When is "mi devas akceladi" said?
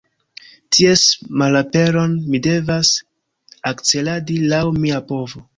2.31-4.43